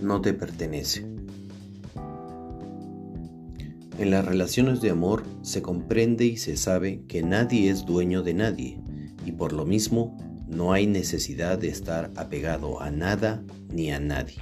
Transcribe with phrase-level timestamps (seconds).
[0.00, 1.06] no te pertenece.
[3.98, 8.34] En las relaciones de amor se comprende y se sabe que nadie es dueño de
[8.34, 8.78] nadie
[9.24, 14.36] y por lo mismo no hay necesidad de estar apegado a nada ni a nadie.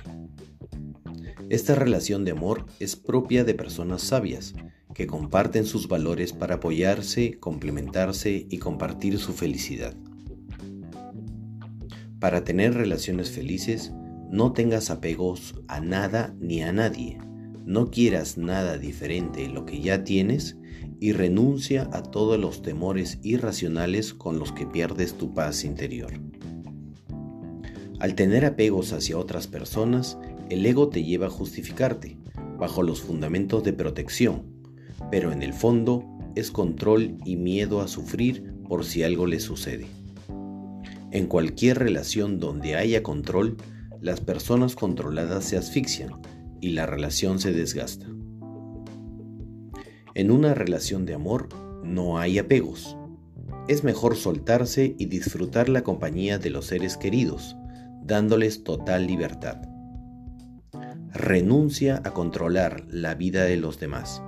[1.50, 4.54] Esta relación de amor es propia de personas sabias
[4.94, 9.94] que comparten sus valores para apoyarse, complementarse y compartir su felicidad.
[12.18, 13.93] Para tener relaciones felices,
[14.30, 17.18] no tengas apegos a nada ni a nadie.
[17.64, 20.58] No quieras nada diferente de lo que ya tienes
[21.00, 26.12] y renuncia a todos los temores irracionales con los que pierdes tu paz interior.
[28.00, 30.18] Al tener apegos hacia otras personas,
[30.50, 32.19] el ego te lleva a justificarte,
[32.58, 34.42] bajo los fundamentos de protección,
[35.11, 39.86] pero en el fondo es control y miedo a sufrir por si algo le sucede.
[41.12, 43.56] En cualquier relación donde haya control,
[44.05, 46.10] las personas controladas se asfixian
[46.60, 48.06] y la relación se desgasta.
[50.14, 51.48] En una relación de amor
[51.83, 52.98] no hay apegos.
[53.66, 57.56] Es mejor soltarse y disfrutar la compañía de los seres queridos,
[58.02, 59.62] dándoles total libertad.
[61.14, 64.22] Renuncia a controlar la vida de los demás.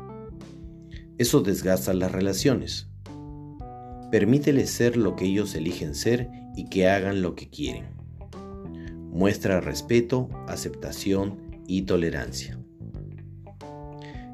[1.19, 2.89] Eso desgasta las relaciones.
[4.11, 8.06] Permíteles ser lo que ellos eligen ser y que hagan lo que quieren.
[9.17, 12.59] Muestra respeto, aceptación y tolerancia.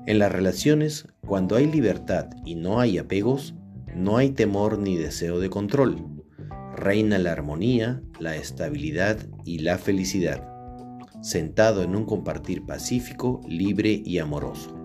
[0.09, 3.55] En las relaciones, cuando hay libertad y no hay apegos,
[3.95, 6.05] no hay temor ni deseo de control.
[6.75, 10.49] Reina la armonía, la estabilidad y la felicidad,
[11.23, 14.77] sentado en un compartir pacífico, libre y amoroso.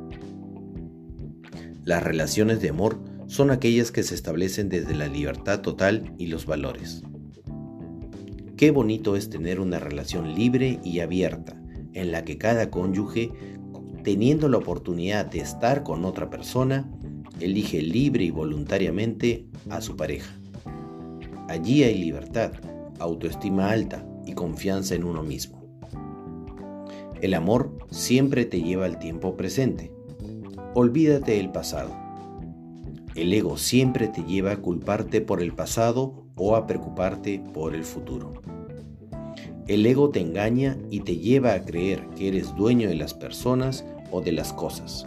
[1.86, 6.46] Las relaciones de amor son aquellas que se establecen desde la libertad total y los
[6.46, 7.02] valores.
[8.58, 11.62] Qué bonito es tener una relación libre y abierta,
[11.94, 13.32] en la que cada cónyuge
[14.04, 16.90] teniendo la oportunidad de estar con otra persona,
[17.40, 20.34] elige libre y voluntariamente a su pareja.
[21.48, 22.54] Allí hay libertad,
[22.98, 25.62] autoestima alta y confianza en uno mismo.
[27.22, 29.92] El amor siempre te lleva al tiempo presente.
[30.74, 31.96] Olvídate del pasado.
[33.14, 37.84] El ego siempre te lleva a culparte por el pasado o a preocuparte por el
[37.84, 38.34] futuro.
[39.68, 43.84] El ego te engaña y te lleva a creer que eres dueño de las personas
[44.12, 45.06] o de las cosas.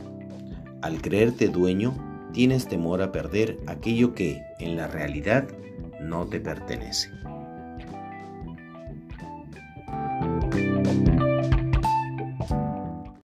[0.83, 1.95] Al creerte dueño,
[2.33, 5.49] tienes temor a perder aquello que, en la realidad,
[6.01, 7.11] no te pertenece.